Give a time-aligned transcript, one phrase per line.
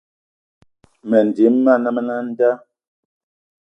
[1.09, 1.83] Mendim man
[2.15, 2.49] a nda.